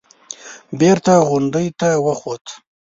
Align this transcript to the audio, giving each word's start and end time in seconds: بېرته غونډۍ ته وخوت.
بېرته 0.79 1.13
غونډۍ 1.29 1.67
ته 1.79 1.89
وخوت. 2.05 2.45